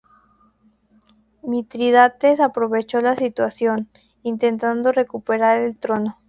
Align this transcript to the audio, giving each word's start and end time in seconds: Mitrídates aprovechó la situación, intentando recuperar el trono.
Mitrídates 1.43 2.39
aprovechó 2.39 3.01
la 3.01 3.15
situación, 3.15 3.87
intentando 4.23 4.91
recuperar 4.91 5.59
el 5.61 5.77
trono. 5.77 6.17